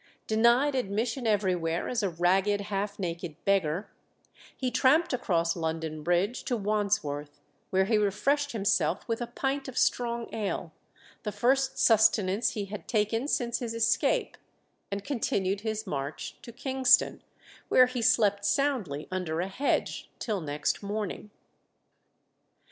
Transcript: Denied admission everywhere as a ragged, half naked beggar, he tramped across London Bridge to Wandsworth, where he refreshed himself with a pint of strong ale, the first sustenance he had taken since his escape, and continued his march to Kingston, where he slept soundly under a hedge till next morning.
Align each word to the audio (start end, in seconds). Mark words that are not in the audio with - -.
Denied 0.25 0.73
admission 0.73 1.27
everywhere 1.27 1.87
as 1.87 2.01
a 2.01 2.09
ragged, 2.09 2.59
half 2.59 2.97
naked 2.97 3.35
beggar, 3.45 3.91
he 4.57 4.71
tramped 4.71 5.13
across 5.13 5.55
London 5.55 6.01
Bridge 6.01 6.43
to 6.45 6.57
Wandsworth, 6.57 7.39
where 7.69 7.85
he 7.85 7.99
refreshed 7.99 8.51
himself 8.51 9.07
with 9.07 9.21
a 9.21 9.27
pint 9.27 9.67
of 9.67 9.77
strong 9.77 10.27
ale, 10.33 10.73
the 11.21 11.31
first 11.31 11.77
sustenance 11.77 12.53
he 12.53 12.65
had 12.65 12.87
taken 12.87 13.27
since 13.27 13.59
his 13.59 13.75
escape, 13.75 14.37
and 14.89 15.03
continued 15.03 15.61
his 15.61 15.85
march 15.85 16.35
to 16.41 16.51
Kingston, 16.51 17.21
where 17.69 17.85
he 17.85 18.01
slept 18.01 18.43
soundly 18.43 19.07
under 19.11 19.39
a 19.39 19.47
hedge 19.49 20.09
till 20.17 20.41
next 20.41 20.81
morning. 20.81 21.29